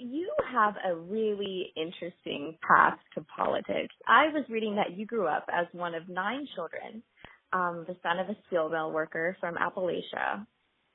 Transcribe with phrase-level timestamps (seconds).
[0.00, 3.94] you have a really interesting path to politics.
[4.08, 7.02] I was reading that you grew up as one of nine children,
[7.52, 10.46] um, the son of a steel mill worker from Appalachia,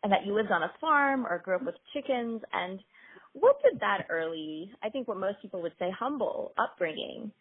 [0.03, 2.41] and that you lived on a farm or grew up with chickens.
[2.53, 2.79] And
[3.33, 7.31] what did that early, I think what most people would say humble upbringing,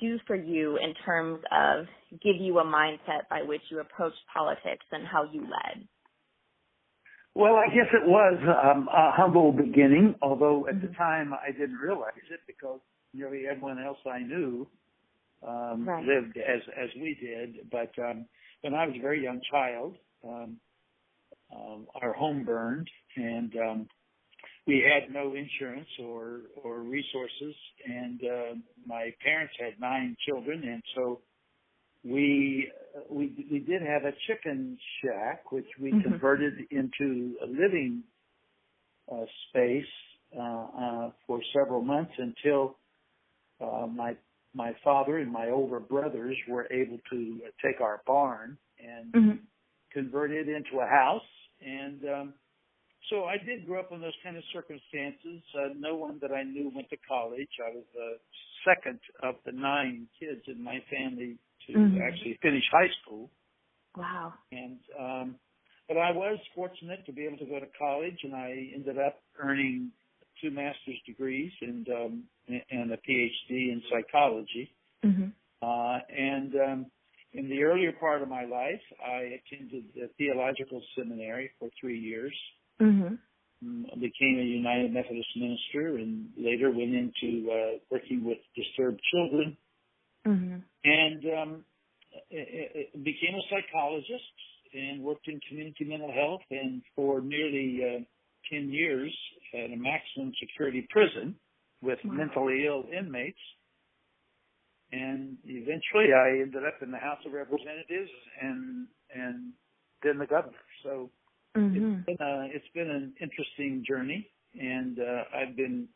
[0.00, 1.86] do for you in terms of
[2.22, 5.86] give you a mindset by which you approach politics and how you led?
[7.34, 11.76] Well, I guess it was um, a humble beginning, although at the time I didn't
[11.76, 12.80] realize it because
[13.14, 14.66] nearly everyone else I knew
[15.46, 16.04] um, right.
[16.04, 17.70] lived as as we did.
[17.70, 18.26] But um,
[18.60, 20.58] when I was a very young child, um,
[21.54, 23.88] um, our home burned, and um,
[24.66, 27.54] we had no insurance or or resources,
[27.86, 28.54] and uh,
[28.86, 31.20] my parents had nine children, and so
[32.04, 32.70] we
[33.08, 36.10] we we did have a chicken shack which we mm-hmm.
[36.10, 38.02] converted into a living
[39.10, 39.84] uh, space
[40.38, 42.76] uh, uh, for several months until
[43.60, 44.16] uh, my
[44.54, 49.36] my father and my older brothers were able to take our barn and mm-hmm.
[49.92, 51.22] convert it into a house
[51.64, 52.34] and um
[53.10, 55.42] so I did grow up in those kind of circumstances.
[55.52, 57.48] Uh, no one that I knew went to college.
[57.58, 58.14] I was the
[58.64, 62.00] second of the nine kids in my family to mm-hmm.
[62.02, 63.30] actually finish high school.
[63.96, 64.34] Wow.
[64.50, 65.36] And um
[65.88, 69.20] but I was fortunate to be able to go to college and I ended up
[69.38, 69.90] earning
[70.40, 74.74] two master's degrees and um and a PhD in psychology.
[75.04, 75.28] Mm-hmm.
[75.62, 76.86] Uh and um
[77.34, 82.34] in the earlier part of my life, I attended the theological seminary for three years.
[82.80, 83.14] Mm-hmm.
[83.64, 89.56] Mm, became a United Methodist minister and later went into uh, working with disturbed children
[90.26, 90.58] mm-hmm.
[90.84, 91.64] and um,
[92.30, 94.36] became a psychologist
[94.74, 98.04] and worked in community mental health and for nearly uh,
[98.50, 99.14] 10 years
[99.54, 101.34] at a maximum security prison
[101.82, 102.14] with wow.
[102.14, 103.38] mentally ill inmates.
[104.92, 109.52] And eventually I ended up in the House of Representatives and, and
[110.02, 110.52] then the governor.
[110.82, 111.10] So
[111.56, 112.00] mm-hmm.
[112.00, 114.28] it's, been a, it's been an interesting journey
[114.58, 115.88] and uh, I've been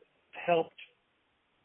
[0.46, 0.80] helped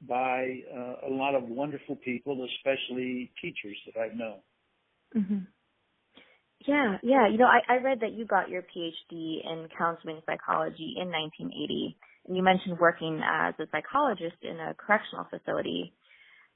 [0.08, 4.40] by uh, a lot of wonderful people, especially teachers that I've known.
[5.16, 5.38] Mm-hmm.
[6.68, 7.28] Yeah, yeah.
[7.30, 11.98] You know, I, I read that you got your PhD in counseling psychology in 1980,
[12.28, 15.94] and you mentioned working as a psychologist in a correctional facility.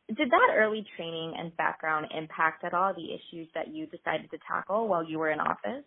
[0.07, 4.37] Did that early training and background impact at all the issues that you decided to
[4.47, 5.83] tackle while you were in office?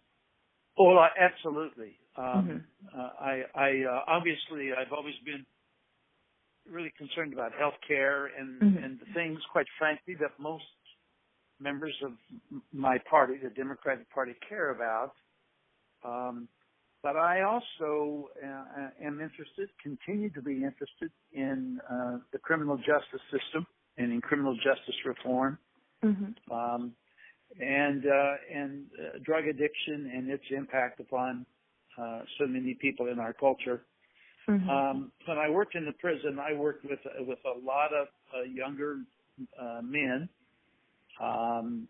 [0.77, 1.99] Oh, absolutely.
[2.17, 3.01] Um, mm-hmm.
[3.01, 5.47] uh, I, I uh, obviously I've always been
[6.71, 8.85] really concerned about health care and, mm-hmm.
[8.85, 10.65] and the things, quite frankly, that most
[11.61, 12.13] members of
[12.73, 15.13] my party, the Democratic Party, care about.
[16.05, 16.49] Um,
[17.03, 23.23] but I also uh, am interested, continue to be interested in uh, the criminal justice
[23.31, 25.59] system and in criminal justice reform,
[26.05, 26.53] mm-hmm.
[26.53, 26.93] um,
[27.61, 31.47] and uh, and uh, drug addiction and its impact upon
[32.01, 33.83] uh, so many people in our culture.
[34.49, 34.71] Mm-hmm.
[34.71, 38.43] Um, when I worked in the prison, I worked with with a lot of uh,
[38.45, 38.99] younger
[39.61, 40.29] uh, men
[41.23, 41.89] um,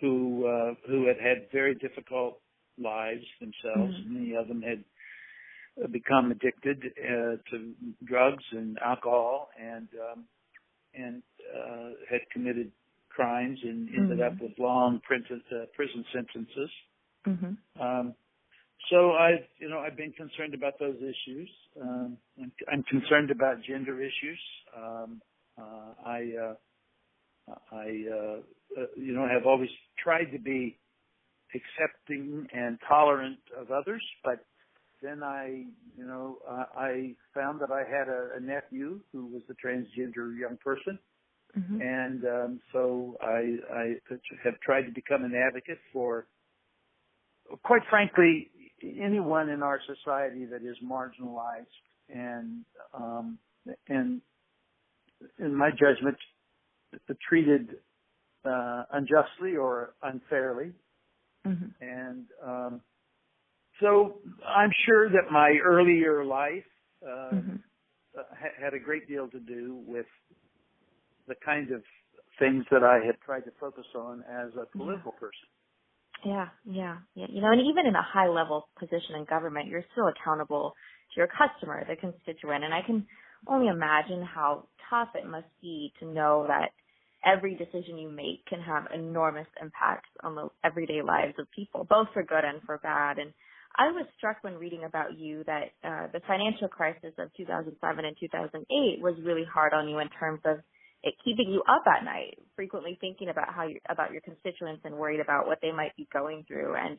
[0.00, 2.40] who uh, who had had very difficult
[2.78, 3.94] lives themselves.
[3.94, 4.14] Mm-hmm.
[4.14, 4.82] Many of them had
[5.92, 7.72] become addicted uh, to
[8.04, 10.24] drugs and alcohol, and um,
[10.94, 11.22] and
[11.54, 12.70] uh, had committed
[13.08, 14.34] crimes and ended mm-hmm.
[14.34, 16.70] up with long prison, uh, prison sentences.
[17.26, 17.82] Mm-hmm.
[17.82, 18.14] Um,
[18.90, 21.48] so I've, you know, I've been concerned about those issues.
[21.80, 24.40] Um, I'm, I'm concerned about gender issues.
[24.76, 25.20] Um,
[25.58, 26.54] uh, I, uh,
[27.72, 29.70] I, uh, uh, you know, have always
[30.02, 30.78] tried to be
[31.54, 34.44] accepting and tolerant of others, but
[35.02, 35.64] then I,
[35.96, 40.36] you know, uh, I found that I had a, a nephew who was a transgender
[40.36, 40.98] young person,
[41.56, 41.80] mm-hmm.
[41.80, 43.94] and um, so I, I
[44.42, 46.26] have tried to become an advocate for,
[47.62, 48.50] quite frankly,
[49.00, 51.66] anyone in our society that is marginalized
[52.08, 53.38] and um,
[53.88, 54.20] and
[55.38, 56.16] in my judgment
[57.28, 57.76] treated
[58.44, 60.72] uh, unjustly or unfairly
[61.46, 61.66] mm-hmm.
[61.80, 62.80] and um,
[63.80, 66.64] so I'm sure that my earlier life
[67.02, 67.56] uh, mm-hmm.
[68.14, 70.06] ha- had a great deal to do with
[71.26, 71.82] the kind of
[72.38, 75.48] things that I had tried to focus on as a political person.
[76.24, 77.26] Yeah, yeah, yeah.
[77.28, 80.74] You know, and even in a high level position in government, you're still accountable
[81.14, 82.64] to your customer, the constituent.
[82.64, 83.06] And I can
[83.46, 86.70] only imagine how tough it must be to know that
[87.24, 92.08] every decision you make can have enormous impacts on the everyday lives of people, both
[92.12, 93.18] for good and for bad.
[93.18, 93.32] And
[93.76, 98.16] I was struck when reading about you that uh, the financial crisis of 2007 and
[98.18, 100.58] 2008 was really hard on you in terms of
[101.04, 104.94] it keeping you up at night, frequently thinking about how you about your constituents and
[104.96, 106.74] worried about what they might be going through.
[106.74, 106.98] And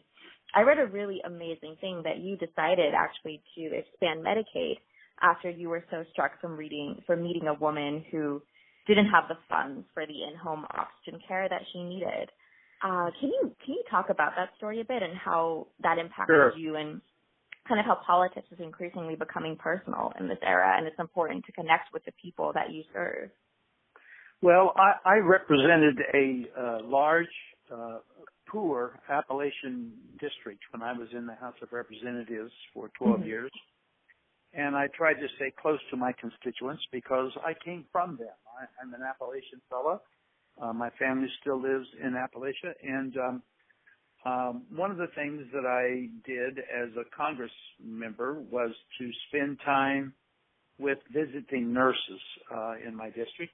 [0.53, 4.77] I read a really amazing thing that you decided actually to expand Medicaid
[5.21, 8.41] after you were so struck from reading from meeting a woman who
[8.87, 12.29] didn't have the funds for the in-home oxygen care that she needed.
[12.83, 16.35] Uh, can you can you talk about that story a bit and how that impacted
[16.35, 16.55] sure.
[16.55, 17.01] you and
[17.67, 21.51] kind of how politics is increasingly becoming personal in this era and it's important to
[21.53, 23.31] connect with the people that you serve?
[24.45, 27.25] Well, I, I represented a uh, large,
[27.73, 27.97] uh,
[28.47, 33.27] poor Appalachian district when I was in the House of Representatives for 12 mm-hmm.
[33.27, 33.51] years.
[34.53, 38.37] And I tried to stay close to my constituents because I came from them.
[38.61, 39.99] I, I'm an Appalachian fellow.
[40.61, 42.73] Uh, my family still lives in Appalachia.
[42.83, 43.43] And um,
[44.27, 47.49] um, one of the things that I did as a Congress
[47.83, 50.13] member was to spend time
[50.77, 52.21] with visiting nurses
[52.55, 53.53] uh, in my district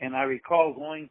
[0.00, 1.08] and I recall going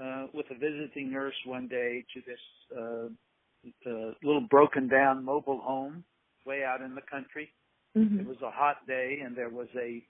[0.00, 2.38] uh, with a visiting nurse one day to this
[2.76, 6.04] uh, uh, little broken down mobile home
[6.44, 7.50] way out in the country.
[7.96, 8.20] Mm-hmm.
[8.20, 10.02] It was a hot day, and there was a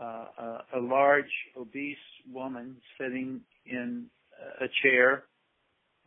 [0.00, 1.96] uh, a, a large obese
[2.32, 4.06] woman sitting in
[4.60, 5.24] a chair,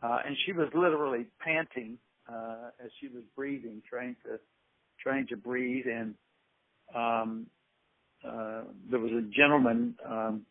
[0.02, 1.98] uh, and she was literally panting
[2.28, 4.38] uh, as she was breathing, trying to
[5.02, 5.86] trying to breathe.
[5.86, 6.14] And
[6.94, 7.46] um,
[8.26, 10.42] uh, there was a gentleman um,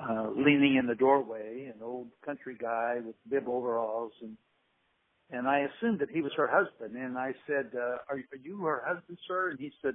[0.00, 4.36] uh, leaning in the doorway, an old country guy with bib overalls, and
[5.30, 6.96] and I assumed that he was her husband.
[6.96, 9.94] And I said, uh, "Are, are you her husband, sir?" And he said,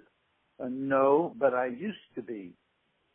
[0.59, 2.53] uh, "No, but I used to be."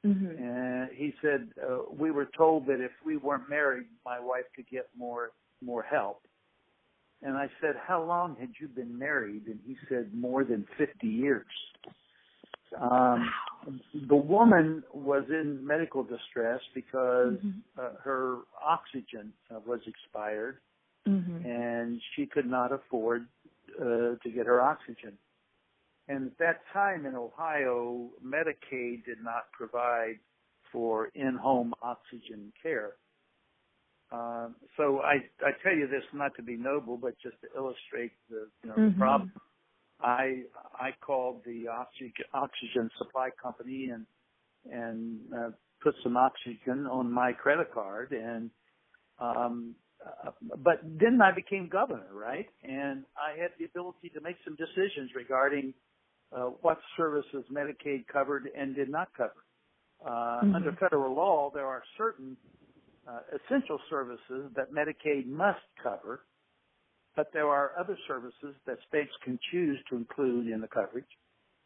[0.07, 0.43] Mm-hmm.
[0.43, 4.69] And he said, uh, "We were told that if we weren't married, my wife could
[4.69, 5.33] get more
[5.63, 6.23] more help."
[7.23, 11.09] And I said, "How long had you been married?" And he said, "More than fifty
[11.09, 11.47] years."
[12.81, 13.31] Um,
[14.09, 17.51] the woman was in medical distress because mm-hmm.
[17.79, 20.59] uh, her oxygen uh, was expired
[21.09, 21.47] mm-hmm.
[21.47, 23.27] and she could not afford
[23.81, 25.13] uh, to get her oxygen.
[26.09, 30.19] And at that time in Ohio, Medicaid did not provide
[30.71, 32.93] for in-home oxygen care.
[34.13, 38.13] Uh, so I, I tell you this not to be noble, but just to illustrate
[38.29, 38.89] the, you know, mm-hmm.
[38.89, 39.33] the problem.
[40.01, 40.43] I
[40.79, 44.07] I called the oxygen, oxygen supply company and
[44.71, 45.51] and uh,
[45.83, 48.51] put some oxygen on my credit card and
[49.19, 49.75] um
[50.05, 52.47] uh, but then I became governor, right?
[52.63, 55.73] And I had the ability to make some decisions regarding
[56.35, 59.45] uh, what services Medicaid covered and did not cover.
[60.05, 60.55] Uh, mm-hmm.
[60.57, 62.37] Under federal law, there are certain
[63.09, 66.21] uh, essential services that Medicaid must cover,
[67.17, 71.05] but there are other services that states can choose to include in the coverage.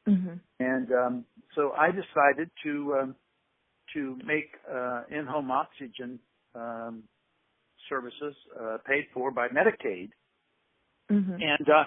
[0.08, 0.34] Mm-hmm.
[0.60, 1.24] And um,
[1.54, 3.14] so I decided to um,
[3.94, 6.18] to make uh, in-home oxygen
[6.54, 7.02] um,
[7.88, 10.10] services uh, paid for by Medicaid.
[11.10, 11.32] Mm-hmm.
[11.32, 11.84] And uh,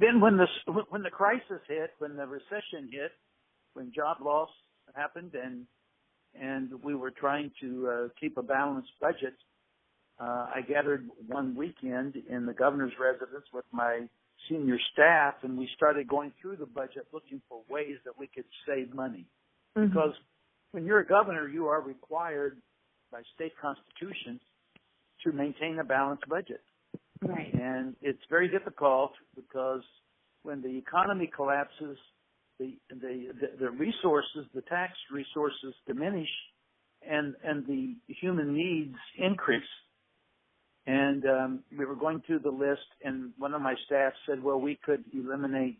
[0.00, 0.46] then when the
[0.90, 3.12] when the crisis hit, when the recession hit,
[3.74, 4.50] when job loss
[4.94, 5.66] happened, and
[6.38, 9.34] and we were trying to uh, keep a balanced budget,
[10.20, 14.06] uh, I gathered one weekend in the governor's residence with my
[14.48, 18.44] senior staff, and we started going through the budget looking for ways that we could
[18.66, 19.26] save money.
[19.76, 19.88] Mm-hmm.
[19.88, 20.14] Because
[20.72, 22.58] when you're a governor, you are required
[23.10, 24.40] by state constitution
[25.24, 26.60] to maintain a balanced budget.
[27.22, 27.52] Right.
[27.54, 29.82] And it's very difficult because
[30.42, 31.96] when the economy collapses,
[32.58, 33.28] the, the,
[33.58, 36.28] the resources, the tax resources diminish
[37.08, 39.62] and, and the human needs increase.
[40.86, 44.60] And um, we were going through the list, and one of my staff said, "Well,
[44.60, 45.78] we could eliminate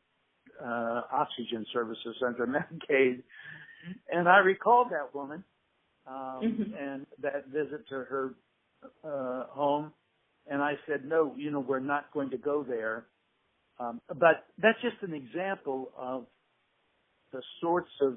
[0.63, 2.47] uh, oxygen services under
[2.91, 3.23] Medicaid."
[4.11, 5.45] And I recalled that woman
[6.07, 6.75] um, mm-hmm.
[6.75, 8.35] and that visit to her
[9.05, 9.93] uh, home,
[10.51, 13.05] and I said, "No, you know, we're not going to go there."
[13.79, 16.27] Um, but that's just an example of
[17.33, 18.17] the sorts of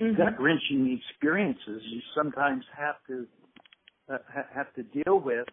[0.00, 0.16] mm-hmm.
[0.16, 3.26] gut wrenching experiences you sometimes have to
[4.12, 5.46] uh, ha- have to deal with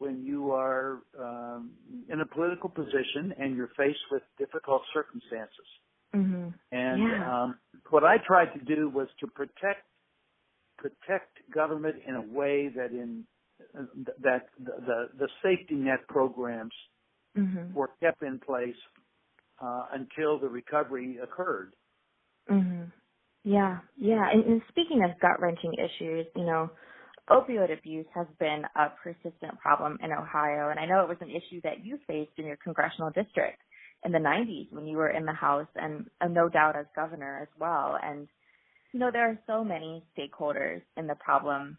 [0.00, 1.70] when you are um,
[2.08, 5.68] in a political position and you're faced with difficult circumstances.
[6.16, 6.48] Mm-hmm.
[6.72, 7.42] And yeah.
[7.42, 7.58] um,
[7.90, 9.84] what I tried to do was to protect
[10.78, 13.24] protect government in a way that in
[13.78, 13.82] uh,
[14.22, 16.72] that the, the, the safety net programs
[17.36, 17.74] mm-hmm.
[17.74, 18.80] were kept in place
[19.62, 21.74] uh, until the recovery occurred.
[22.50, 22.84] Mm-hmm.
[23.44, 24.30] Yeah, yeah.
[24.32, 26.70] And, and speaking of gut wrenching issues, you know,
[27.30, 31.30] opioid abuse has been a persistent problem in Ohio, and I know it was an
[31.30, 33.60] issue that you faced in your congressional district.
[34.04, 37.40] in the 90s when you were in the House and, and no doubt as governor
[37.42, 37.98] as well.
[38.02, 38.28] And,
[38.92, 41.76] you know, there are so many stakeholders in the problem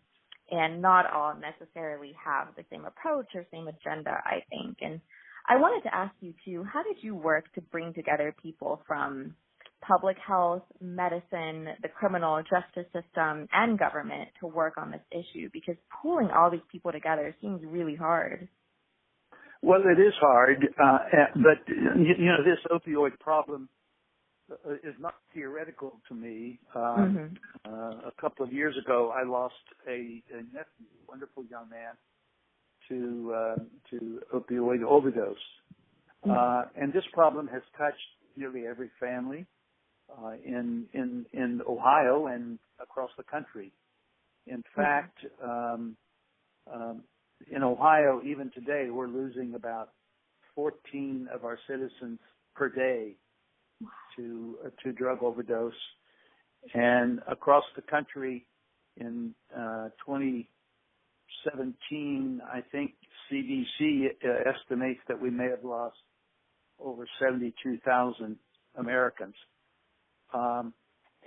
[0.51, 4.77] and not all necessarily have the same approach or same agenda, I think.
[4.81, 4.99] And
[5.47, 9.35] I wanted to ask you too, how did you work to bring together people from
[9.81, 15.49] public health, medicine, the criminal justice system, and government to work on this issue?
[15.51, 18.47] Because pulling all these people together seems really hard.
[19.61, 20.97] Well, it is hard, uh,
[21.35, 23.69] but you know this opioid problem
[24.51, 26.59] uh, is not theoretical to me.
[26.75, 26.81] Um,
[27.65, 27.73] mm-hmm.
[27.73, 29.53] uh, a couple of years ago, I lost
[29.87, 31.93] a, a nephew, a wonderful young man,
[32.89, 33.55] to uh,
[33.91, 35.37] to opioid overdose,
[36.25, 36.31] mm-hmm.
[36.31, 37.97] uh, and this problem has touched
[38.35, 39.45] nearly every family
[40.19, 43.71] uh, in in in Ohio and across the country.
[44.47, 44.81] In mm-hmm.
[44.81, 45.95] fact, um,
[46.71, 47.03] um,
[47.49, 49.89] in Ohio, even today, we're losing about
[50.55, 52.19] 14 of our citizens
[52.55, 53.15] per day
[54.15, 55.73] to uh, to drug overdose,
[56.73, 58.45] and across the country,
[58.97, 62.93] in uh, 2017, I think
[63.31, 65.97] CDC uh, estimates that we may have lost
[66.79, 68.37] over 72,000
[68.75, 69.35] Americans.
[70.33, 70.73] Um,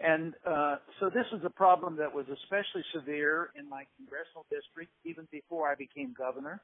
[0.03, 4.91] and uh, so this is a problem that was especially severe in my congressional district
[5.05, 6.61] even before I became governor.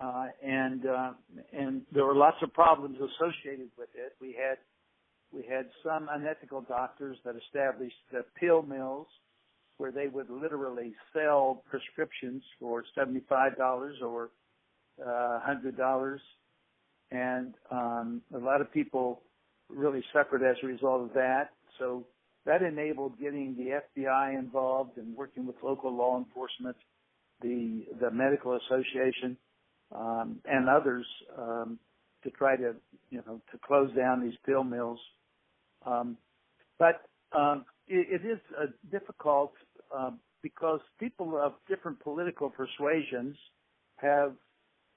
[0.00, 1.12] Uh, and uh,
[1.52, 4.12] and there were lots of problems associated with it.
[4.20, 4.58] We had
[5.32, 9.06] we had some unethical doctors that established the pill mills
[9.78, 14.30] where they would literally sell prescriptions for seventy-five dollars or
[15.00, 16.20] uh, hundred dollars,
[17.10, 19.22] and um, a lot of people
[19.68, 21.50] really suffered as a result of that.
[21.78, 22.06] So
[22.44, 26.76] that enabled getting the FBI involved and working with local law enforcement,
[27.42, 29.36] the the medical association,
[29.94, 31.06] um, and others
[31.36, 31.78] um,
[32.24, 32.74] to try to
[33.10, 35.00] you know to close down these pill mills.
[35.84, 36.16] Um,
[36.78, 37.02] but
[37.36, 39.52] um, it, it is uh, difficult
[39.96, 40.10] uh,
[40.42, 43.36] because people of different political persuasions
[43.96, 44.34] have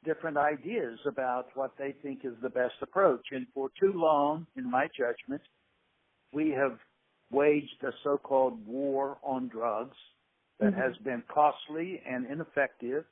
[0.06, 3.26] different ideas about what they think is the best approach.
[3.32, 5.42] And for too long, in my judgment,
[6.32, 6.78] we have
[7.32, 9.98] waged a so-called war on drugs
[10.60, 10.82] that mm-hmm.
[10.82, 13.06] has been costly and ineffective,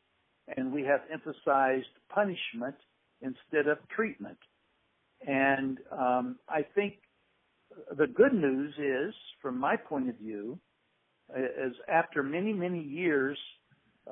[0.56, 2.76] and we have emphasized punishment
[3.22, 4.38] instead of treatment.
[5.28, 7.00] And um, I think
[7.98, 10.60] the good news is, from my point of view,
[11.36, 13.38] is after many, many years,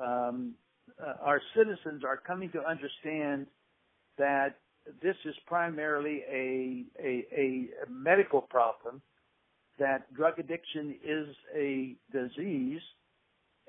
[0.00, 0.54] um,
[1.04, 3.46] uh, our citizens are coming to understand
[4.18, 4.56] that
[5.02, 9.02] this is primarily a, a, a medical problem
[9.78, 12.80] that drug addiction is a disease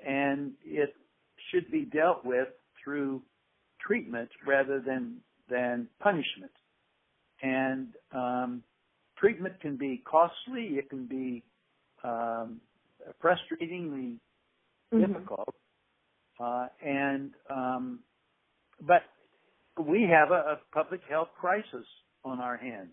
[0.06, 0.94] and it
[1.50, 2.48] should be dealt with
[2.82, 3.22] through
[3.80, 5.16] treatment rather than
[5.50, 6.52] than punishment.
[7.42, 8.62] And um,
[9.16, 10.76] treatment can be costly.
[10.76, 11.42] It can be
[12.04, 12.60] um,
[13.22, 14.18] frustratingly
[14.92, 15.00] mm-hmm.
[15.00, 15.54] difficult.
[16.40, 18.00] Uh, and um,
[18.86, 19.02] but
[19.84, 21.86] we have a, a public health crisis
[22.24, 22.92] on our hands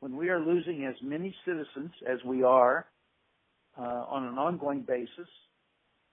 [0.00, 2.86] when we are losing as many citizens as we are
[3.78, 5.28] uh, on an ongoing basis,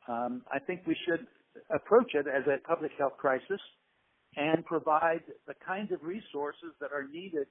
[0.08, 1.26] um, I think we should
[1.74, 3.62] approach it as a public health crisis
[4.36, 7.48] and provide the kinds of resources that are needed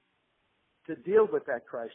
[0.87, 1.91] to deal with that crisis.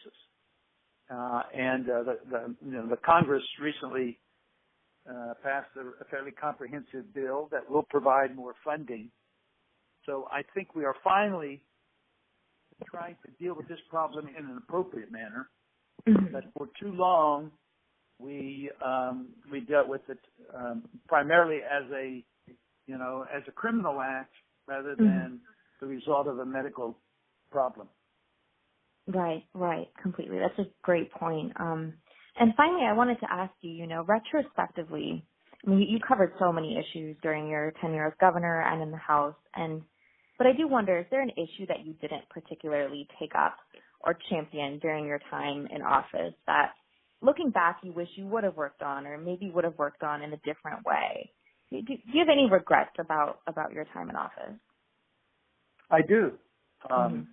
[1.10, 4.18] Uh, and uh, the, the, you know, the Congress recently
[5.08, 9.10] uh, passed a, a fairly comprehensive bill that will provide more funding.
[10.06, 11.62] So I think we are finally
[12.86, 15.48] trying to deal with this problem in an appropriate manner.
[16.08, 16.32] Mm-hmm.
[16.32, 17.50] But for too long,
[18.18, 20.18] we um, we dealt with it
[20.54, 22.24] um, primarily as a
[22.86, 24.32] you know as a criminal act
[24.66, 25.04] rather mm-hmm.
[25.04, 25.40] than
[25.80, 26.98] the result of a medical
[27.50, 27.88] problem.
[29.06, 30.38] Right, right, completely.
[30.38, 31.52] That's a great point.
[31.58, 31.94] Um,
[32.38, 35.24] and finally, I wanted to ask you, you know, retrospectively,
[35.66, 38.96] I mean, you covered so many issues during your tenure as governor and in the
[38.96, 39.82] House, and
[40.38, 43.56] but I do wonder, is there an issue that you didn't particularly take up
[44.00, 46.72] or champion during your time in office that
[47.20, 50.22] looking back you wish you would have worked on or maybe would have worked on
[50.22, 51.30] in a different way?
[51.70, 54.56] Do, do you have any regrets about about your time in office?
[55.90, 56.32] I do.
[56.90, 57.28] Um,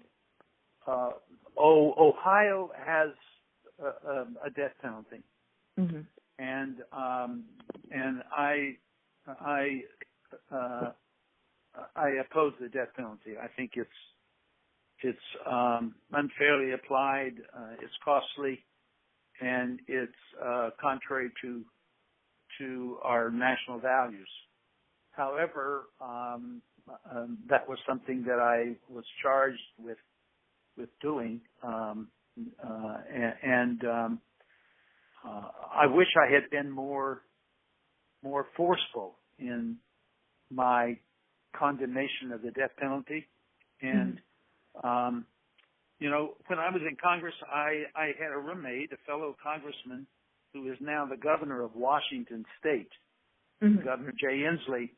[0.88, 0.92] mm-hmm.
[0.92, 1.12] uh,
[1.58, 3.10] oh, Ohio has
[3.79, 5.24] a, a, a death penalty,
[5.79, 6.01] mm-hmm.
[6.39, 7.43] and um,
[7.91, 8.75] and I
[9.27, 9.81] I
[10.51, 10.91] uh,
[11.96, 13.38] I oppose the death penalty.
[13.41, 13.89] I think it's
[15.03, 17.34] it's um, unfairly applied.
[17.55, 18.63] Uh, it's costly,
[19.41, 20.12] and it's
[20.43, 21.63] uh, contrary to
[22.60, 24.29] to our national values.
[25.12, 26.62] However, um,
[27.12, 29.98] um, that was something that I was charged with
[30.77, 31.41] with doing.
[31.63, 32.07] Um,
[32.63, 34.22] and, and um,
[35.27, 37.22] uh, I wish I had been more
[38.24, 39.77] more forceful in
[40.51, 40.98] my
[41.56, 43.27] condemnation of the death penalty.
[43.82, 44.20] And
[44.75, 44.88] mm-hmm.
[44.88, 45.25] um,
[46.00, 50.08] you know, when I was in Congress, I I had a roommate, a fellow congressman,
[50.53, 52.91] who is now the governor of Washington State,
[53.63, 53.84] mm-hmm.
[53.84, 54.91] Governor Jay Inslee.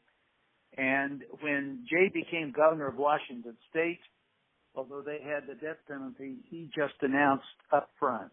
[0.77, 3.99] And when Jay became governor of Washington State,
[4.75, 8.31] although they had the death penalty, he just announced up front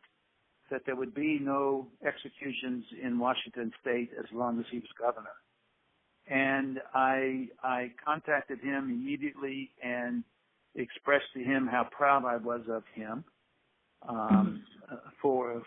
[0.70, 5.28] that there would be no executions in Washington State as long as he was governor.
[6.28, 10.24] And I I contacted him immediately and
[10.74, 13.24] expressed to him how proud I was of him
[14.08, 14.64] um,
[15.22, 15.62] for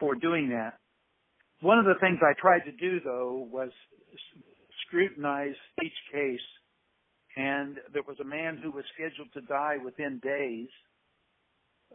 [0.00, 0.78] for doing that.
[1.60, 3.70] One of the things I tried to do though was
[4.86, 6.40] scrutinize each case
[7.36, 10.68] and there was a man who was scheduled to die within days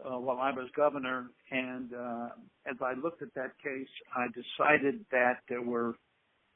[0.04, 1.30] uh, while I was governor.
[1.50, 2.28] And uh,
[2.66, 5.94] as I looked at that case, I decided that there were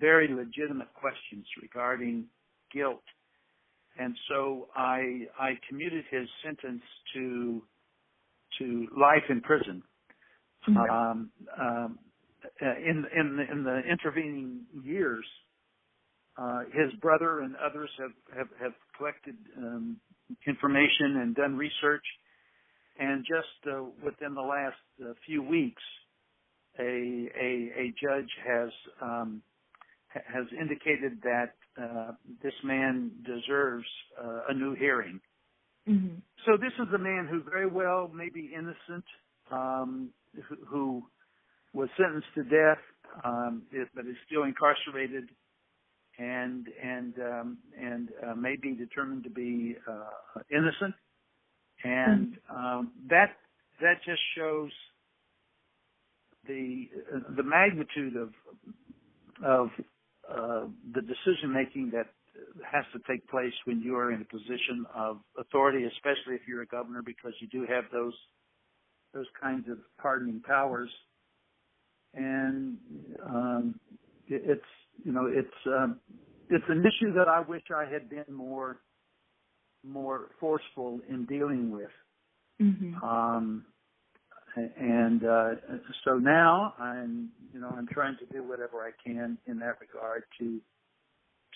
[0.01, 2.27] very legitimate questions regarding
[2.73, 3.03] guilt,
[3.99, 6.83] and so I I commuted his sentence
[7.15, 7.63] to
[8.59, 9.83] to life in prison.
[10.69, 10.79] Mm-hmm.
[10.79, 11.99] Um, um,
[12.61, 15.25] in in in the intervening years,
[16.37, 19.97] uh, his brother and others have have, have collected um,
[20.47, 22.05] information and done research,
[22.99, 25.83] and just uh, within the last uh, few weeks,
[26.79, 29.43] a a, a judge has um,
[30.09, 32.13] has indicated that uh,
[32.43, 33.87] this man deserves
[34.23, 35.21] uh, a new hearing.
[35.89, 36.17] Mm-hmm.
[36.47, 39.05] So this is a man who very well may be innocent,
[39.51, 40.11] um,
[40.49, 41.03] who, who
[41.73, 42.79] was sentenced to death,
[43.25, 43.63] um,
[43.95, 45.29] but is still incarcerated
[46.19, 50.95] and and um, and uh, may be determined to be uh, innocent,
[51.83, 53.37] and um, that
[53.81, 54.71] that just shows
[56.47, 56.89] the
[57.37, 58.31] the magnitude of
[59.45, 59.69] of
[60.31, 62.07] uh, the decision making that
[62.71, 66.63] has to take place when you are in a position of authority, especially if you're
[66.63, 68.15] a governor, because you do have those
[69.13, 70.91] those kinds of pardoning powers,
[72.15, 72.77] and
[73.25, 73.79] um,
[74.29, 74.63] it, it's
[75.03, 76.01] you know, it's um,
[76.51, 78.79] it's an issue that I wish I had been more
[79.85, 81.91] more forceful in dealing with.
[82.61, 83.05] Mm-hmm.
[83.05, 83.65] Um,
[84.57, 85.51] and uh,
[86.05, 90.25] so now I'm, you know, I'm trying to do whatever I can in that regard
[90.39, 90.61] to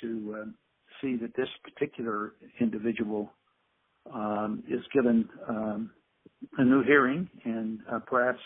[0.00, 0.54] to um,
[1.00, 3.32] see that this particular individual
[4.12, 5.90] um, is given um,
[6.58, 8.38] a new hearing and uh, perhaps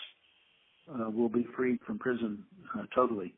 [0.89, 2.43] uh, will be freed from prison
[2.77, 3.33] uh, totally.